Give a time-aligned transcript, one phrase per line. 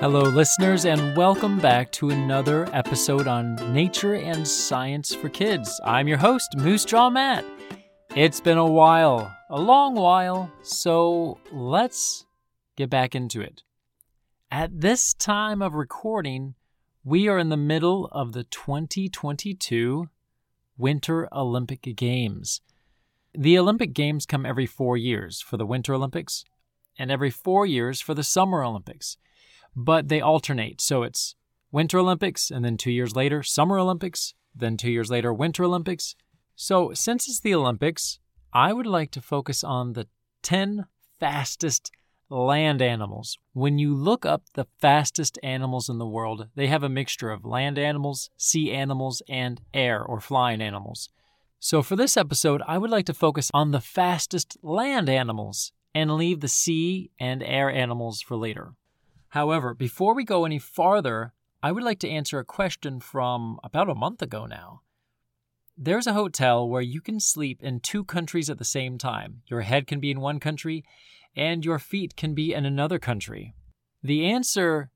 [0.00, 5.78] Hello, listeners, and welcome back to another episode on nature and science for kids.
[5.84, 7.44] I'm your host, Moose Jaw Matt.
[8.16, 12.24] It's been a while, a long while, so let's
[12.78, 13.62] get back into it.
[14.50, 16.54] At this time of recording,
[17.04, 20.08] we are in the middle of the 2022
[20.78, 22.62] Winter Olympic Games.
[23.34, 26.46] The Olympic Games come every four years for the Winter Olympics
[26.98, 29.18] and every four years for the Summer Olympics
[29.74, 30.80] but they alternate.
[30.80, 31.34] So it's
[31.72, 36.16] Winter Olympics, and then two years later, Summer Olympics, then two years later, Winter Olympics.
[36.56, 38.18] So since it's the Olympics,
[38.52, 40.08] I would like to focus on the
[40.42, 40.86] 10
[41.18, 41.90] fastest
[42.28, 43.38] land animals.
[43.52, 47.44] When you look up the fastest animals in the world, they have a mixture of
[47.44, 51.08] land animals, sea animals, and air or flying animals.
[51.58, 56.16] So for this episode, I would like to focus on the fastest land animals and
[56.16, 58.72] leave the sea and air animals for later.
[59.30, 63.88] However, before we go any farther, I would like to answer a question from about
[63.88, 64.82] a month ago now.
[65.76, 69.42] There's a hotel where you can sleep in two countries at the same time.
[69.46, 70.84] Your head can be in one country,
[71.36, 73.54] and your feet can be in another country.
[74.02, 74.90] The answer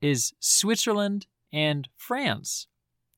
[0.00, 2.68] is Switzerland and France.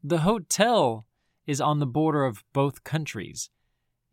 [0.02, 1.06] The hotel
[1.46, 3.50] is on the border of both countries,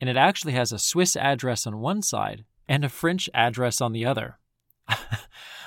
[0.02, 3.94] and it actually has a Swiss address on one side and a French address on
[3.94, 4.40] the other.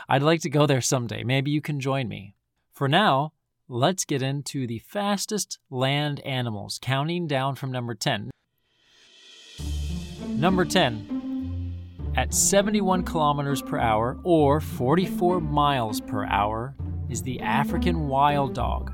[0.09, 1.25] I'd like to go there someday.
[1.25, 2.35] Maybe you can join me.
[2.73, 3.33] For now,
[3.69, 8.31] let's get into the fastest land animals, counting down from number 10.
[10.29, 12.13] Number 10.
[12.17, 16.75] At 71 kilometers per hour or 44 miles per hour
[17.09, 18.93] is the African wild dog.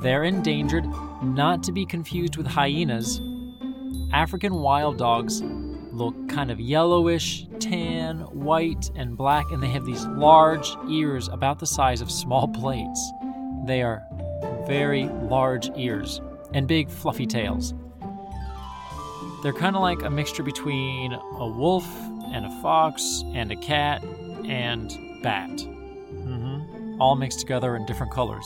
[0.00, 0.84] They're endangered,
[1.22, 3.20] not to be confused with hyenas.
[4.12, 10.04] African wild dogs look kind of yellowish, tan, white, and black, and they have these
[10.06, 13.12] large ears about the size of small plates.
[13.66, 14.02] They are
[14.66, 16.20] very large ears
[16.52, 17.74] and big fluffy tails.
[19.42, 21.86] They're kind of like a mixture between a wolf
[22.32, 24.02] and a fox and a cat
[24.44, 24.90] and
[25.22, 25.50] bat.
[25.50, 27.00] Mm-hmm.
[27.00, 28.44] All mixed together in different colors.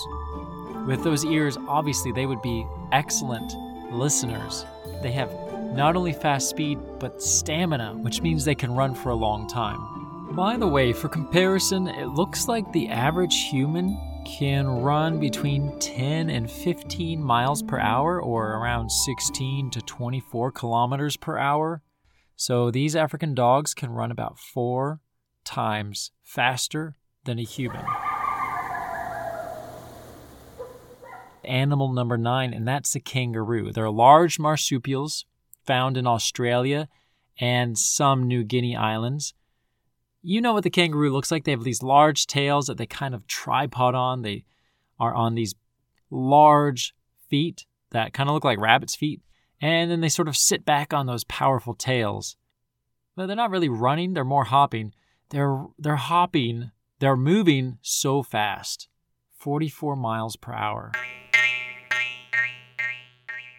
[0.87, 3.55] With those ears, obviously, they would be excellent
[3.93, 4.65] listeners.
[5.03, 5.31] They have
[5.75, 10.35] not only fast speed, but stamina, which means they can run for a long time.
[10.35, 16.29] By the way, for comparison, it looks like the average human can run between 10
[16.29, 21.83] and 15 miles per hour or around 16 to 24 kilometers per hour.
[22.37, 25.01] So these African dogs can run about four
[25.45, 27.85] times faster than a human.
[31.45, 33.73] Animal number nine, and that's the kangaroo.
[33.73, 35.25] They're large marsupials
[35.69, 36.89] found in Australia
[37.39, 39.35] and some New Guinea islands.
[40.23, 41.45] You know what the kangaroo looks like.
[41.45, 44.23] They have these large tails that they kind of tripod on.
[44.23, 44.45] They
[44.99, 45.55] are on these
[46.11, 46.95] large
[47.29, 49.21] feet that kind of look like rabbit's feet.
[49.61, 52.37] And then they sort of sit back on those powerful tails.
[53.15, 54.95] But they're not really running, they're more hopping.
[55.31, 58.89] They're they're hopping, they're moving so fast.
[59.37, 60.93] 44 miles per hour.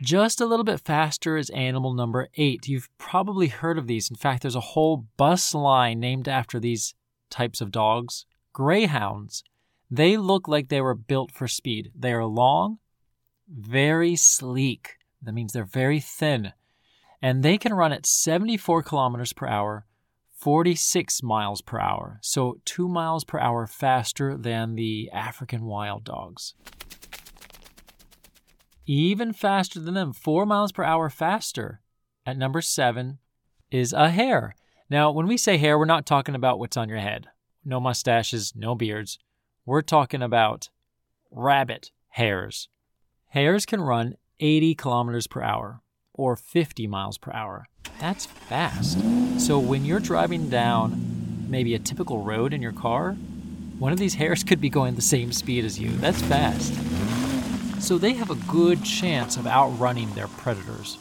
[0.02, 2.70] Just a little bit faster is animal number eight.
[2.70, 4.10] You've probably heard of these.
[4.10, 6.94] In fact, there's a whole bus line named after these
[7.30, 9.44] types of dogs greyhounds.
[9.92, 11.92] They look like they were built for speed.
[11.98, 12.80] They are long,
[13.50, 14.98] very sleek.
[15.22, 16.54] That means they're very thin.
[17.22, 19.86] And they can run at 74 kilometers per hour,
[20.34, 22.20] 46 miles per hour.
[22.22, 26.54] So, two miles per hour faster than the African wild dogs
[28.90, 31.80] even faster than them, four miles per hour faster.
[32.26, 33.20] At number seven
[33.70, 34.56] is a hare.
[34.90, 37.28] Now, when we say hair, we're not talking about what's on your head.
[37.64, 39.20] No mustaches, no beards.
[39.64, 40.70] We're talking about
[41.30, 42.68] rabbit hares.
[43.28, 45.82] Hares can run 80 kilometers per hour
[46.16, 47.68] or 50 miles per hour.
[48.00, 48.98] That's fast.
[49.40, 53.12] So when you're driving down maybe a typical road in your car,
[53.78, 55.92] one of these hares could be going the same speed as you.
[55.98, 56.74] That's fast
[57.80, 60.98] so they have a good chance of outrunning their predators.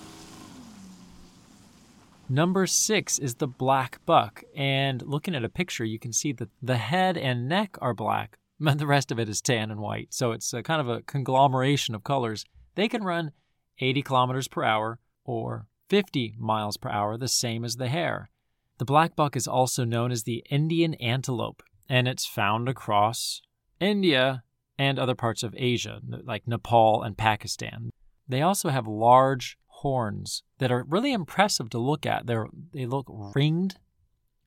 [2.28, 6.50] Number six is the black buck, and looking at a picture, you can see that
[6.60, 10.08] the head and neck are black, but the rest of it is tan and white.
[10.12, 12.44] So it's kind of a conglomeration of colors.
[12.74, 13.32] They can run
[13.80, 18.30] 80 kilometers per hour or 50 miles per hour, the same as the hare.
[18.78, 23.40] The black buck is also known as the Indian antelope, and it's found across
[23.80, 24.42] India,
[24.78, 27.90] and other parts of Asia, like Nepal and Pakistan.
[28.28, 32.26] They also have large horns that are really impressive to look at.
[32.26, 33.76] They're, they look ringed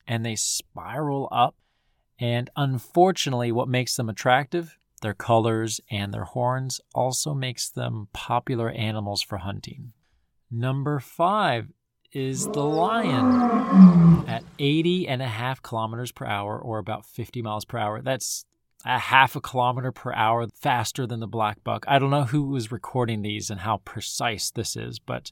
[0.06, 1.56] and they spiral up
[2.18, 4.78] And unfortunately, what makes them attractive?
[5.00, 9.92] Their colors and their horns also makes them popular animals for hunting.
[10.50, 11.72] Number five
[12.12, 17.64] is the lion at 80 and a half kilometers per hour or about 50 miles
[17.64, 18.02] per hour.
[18.02, 18.44] That's
[18.84, 21.84] a half a kilometer per hour faster than the black buck.
[21.86, 25.30] I don't know who was recording these and how precise this is, but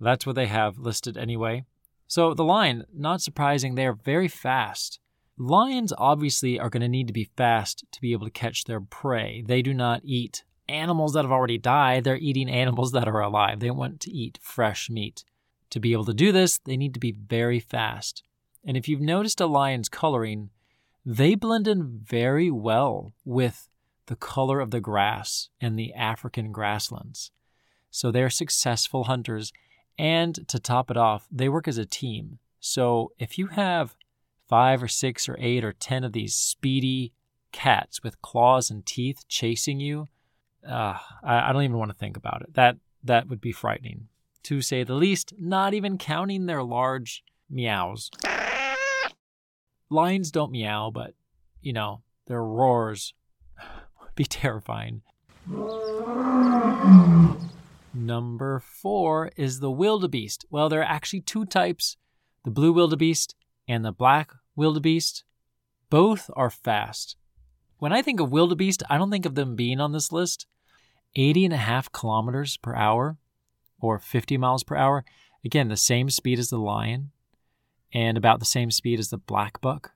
[0.00, 1.64] that's what they have listed anyway.
[2.06, 5.00] So the lion, not surprising, they are very fast.
[5.36, 8.80] Lions obviously are going to need to be fast to be able to catch their
[8.80, 9.42] prey.
[9.46, 13.60] They do not eat animals that have already died, they're eating animals that are alive.
[13.60, 15.24] They want to eat fresh meat.
[15.70, 18.22] To be able to do this, they need to be very fast.
[18.64, 20.50] And if you've noticed a lion's coloring,
[21.04, 23.68] they blend in very well with
[24.06, 27.30] the color of the grass in the African grasslands.
[27.90, 29.52] So they're successful hunters.
[29.98, 32.38] And to top it off, they work as a team.
[32.58, 33.94] So if you have
[34.48, 37.12] five or six or eight or ten of these speedy
[37.52, 40.08] cats with claws and teeth chasing you,
[40.68, 42.54] uh, I, I don't even want to think about it.
[42.54, 44.08] That that would be frightening,
[44.44, 45.34] to say the least.
[45.38, 48.10] Not even counting their large meows.
[49.94, 51.14] Lions don't meow, but,
[51.62, 53.14] you know, their roars
[54.00, 55.02] would be terrifying.
[57.94, 60.46] Number four is the wildebeest.
[60.50, 61.96] Well, there are actually two types
[62.42, 63.36] the blue wildebeest
[63.68, 65.22] and the black wildebeest.
[65.90, 67.14] Both are fast.
[67.78, 70.46] When I think of wildebeest, I don't think of them being on this list.
[71.14, 73.16] 80 and a half kilometers per hour
[73.80, 75.04] or 50 miles per hour.
[75.44, 77.12] Again, the same speed as the lion
[77.94, 79.92] and about the same speed as the black buck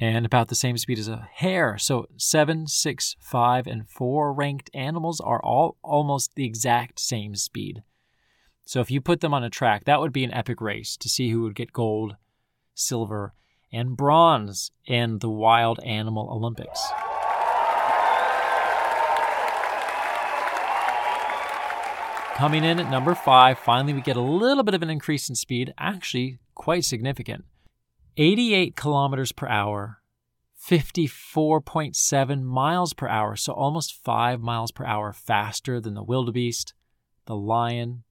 [0.00, 1.76] and about the same speed as a hare.
[1.78, 7.82] So seven, six, five, and four ranked animals are all almost the exact same speed.
[8.64, 11.08] So if you put them on a track, that would be an epic race to
[11.08, 12.16] see who would get gold,
[12.74, 13.34] silver,
[13.70, 16.88] and bronze in the Wild Animal Olympics.
[22.34, 25.34] Coming in at number five, finally we get a little bit of an increase in
[25.34, 27.44] speed, actually quite significant.
[28.16, 30.02] 88 kilometers per hour,
[30.60, 36.74] 54.7 miles per hour, so almost 5 miles per hour faster than the wildebeest,
[37.26, 38.04] the lion,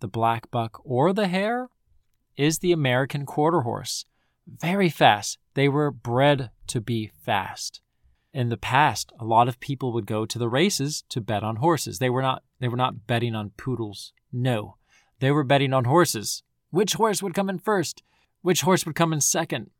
[0.00, 1.68] the black buck, or the hare,
[2.36, 4.06] is the American quarter horse.
[4.46, 5.38] Very fast.
[5.54, 7.80] They were bred to be fast.
[8.32, 11.56] In the past, a lot of people would go to the races to bet on
[11.56, 11.98] horses.
[11.98, 14.12] They were not they were not betting on poodles.
[14.32, 14.76] No.
[15.20, 16.42] They were betting on horses.
[16.70, 18.02] Which horse would come in first?
[18.42, 19.70] Which horse would come in second?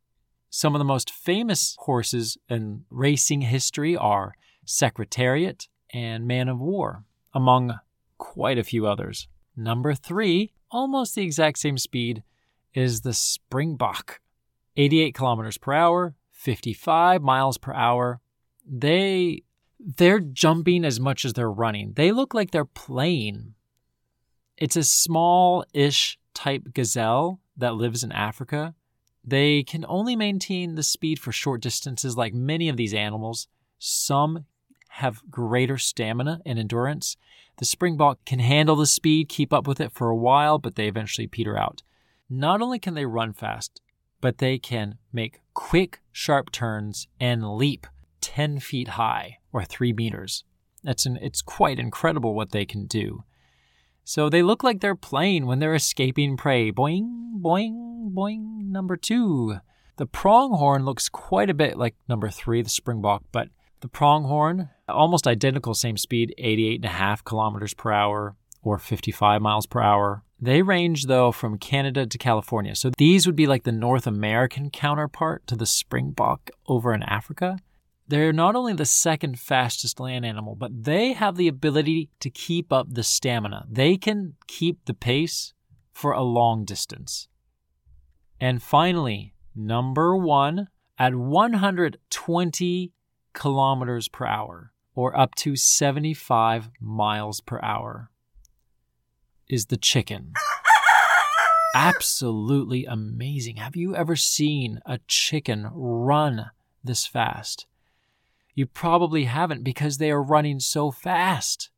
[0.51, 7.05] Some of the most famous horses in racing history are Secretariat and Man of War,
[7.35, 7.79] among
[8.17, 9.29] quite a few others.
[9.57, 12.23] Number three, almost the exact same speed,
[12.75, 14.21] is the Springbok.
[14.77, 18.21] 88 kilometers per hour, 55 miles per hour.
[18.67, 19.43] They
[19.81, 21.93] they're jumping as much as they're running.
[21.95, 23.55] They look like they're playing.
[24.57, 28.75] It's a small-ish type gazelle that lives in Africa.
[29.25, 33.49] They can only maintain the speed for short distances like many of these animals.
[33.81, 34.45] Some
[34.91, 37.17] have greater stamina and endurance.
[37.57, 40.87] The springbok can handle the speed, keep up with it for a while, but they
[40.87, 41.83] eventually peter out.
[42.31, 43.81] Not only can they run fast,
[44.21, 47.89] but they can make quick, sharp turns and leap
[48.21, 50.45] 10 feet high or 3 meters.
[50.85, 53.25] That's an, it's quite incredible what they can do.
[54.09, 56.73] So they look like they're playing when they're escaping prey.
[56.73, 58.71] Boing, boing, boing.
[58.71, 59.57] Number two.
[59.99, 63.49] The pronghorn looks quite a bit like number three, the springbok, but
[63.81, 70.23] the pronghorn, almost identical, same speed, 88.5 kilometers per hour or 55 miles per hour.
[70.41, 72.77] They range, though, from Canada to California.
[72.77, 77.59] So these would be like the North American counterpart to the springbok over in Africa.
[78.09, 82.73] They're not only the second fastest land animal, but they have the ability to keep
[82.73, 83.67] up the stamina.
[83.71, 85.53] They can keep the pace
[85.93, 87.29] for a long distance.
[88.41, 92.93] And finally, number one, at 120
[93.35, 98.11] kilometers per hour, or up to 75 miles per hour,
[99.49, 100.33] is the chicken.
[101.75, 103.57] Absolutely amazing.
[103.57, 106.51] Have you ever seen a chicken run
[106.83, 107.67] this fast?
[108.59, 111.71] You probably haven't because they are running so fast.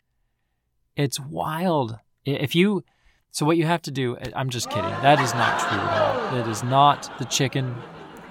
[0.97, 1.99] It's wild.
[2.25, 2.85] If you,
[3.31, 4.89] so what you have to do, I'm just kidding.
[5.03, 6.35] That is not true at all.
[6.37, 7.77] That is not the chicken.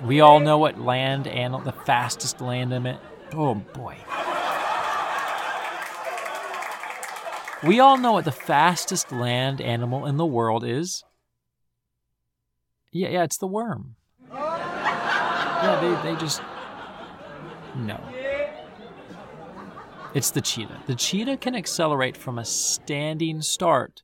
[0.04, 3.00] We all know what land animal, the fastest land animal.
[3.34, 3.98] Oh boy.
[7.64, 11.04] We all know what the fastest land animal in the world is.
[12.92, 13.96] Yeah, yeah, it's the worm.
[14.34, 16.42] Yeah, they, they just
[17.76, 18.00] No.
[20.12, 20.80] It's the cheetah.
[20.88, 24.02] The cheetah can accelerate from a standing start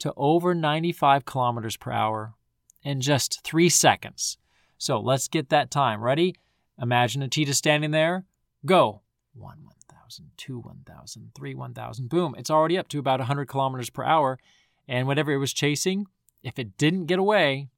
[0.00, 2.34] to over 95 kilometers per hour
[2.82, 4.36] in just three seconds.
[4.76, 6.02] So let's get that time.
[6.02, 6.36] Ready?
[6.80, 8.24] Imagine a cheetah standing there.
[8.66, 9.00] Go.
[9.32, 12.08] One, 1,000, two, 1,000, three, 1,000.
[12.10, 12.34] Boom.
[12.36, 14.38] It's already up to about 100 kilometers per hour.
[14.86, 16.08] And whatever it was chasing,
[16.42, 17.68] if it didn't get away,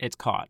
[0.00, 0.48] it's caught.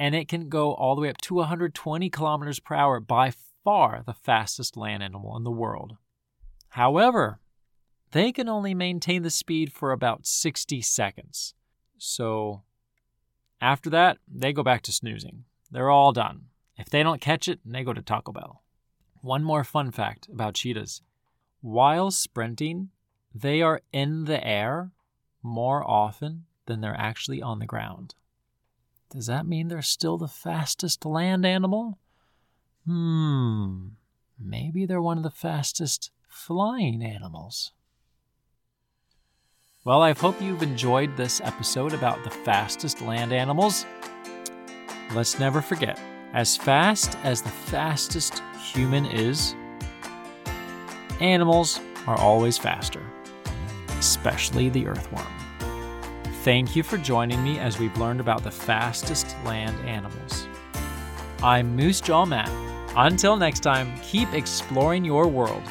[0.00, 3.32] And it can go all the way up to 120 kilometers per hour, by
[3.64, 5.96] far the fastest land animal in the world.
[6.70, 7.40] However,
[8.12, 11.54] they can only maintain the speed for about 60 seconds.
[11.98, 12.62] So
[13.60, 15.44] after that, they go back to snoozing.
[15.70, 16.46] They're all done.
[16.76, 18.62] If they don't catch it, they go to Taco Bell.
[19.20, 21.02] One more fun fact about cheetahs
[21.62, 22.90] while sprinting,
[23.32, 24.90] they are in the air
[25.42, 28.14] more often than they're actually on the ground.
[29.10, 31.98] Does that mean they're still the fastest land animal?
[32.86, 33.88] Hmm,
[34.38, 37.72] maybe they're one of the fastest flying animals.
[39.84, 43.84] Well, I hope you've enjoyed this episode about the fastest land animals.
[45.14, 46.00] Let's never forget
[46.32, 49.54] as fast as the fastest human is,
[51.20, 53.02] animals are always faster,
[53.98, 55.26] especially the earthworm.
[56.42, 60.46] Thank you for joining me as we've learned about the fastest land animals.
[61.42, 62.71] I'm Moose Jaw Matt.
[62.96, 65.62] Until next time, keep exploring your world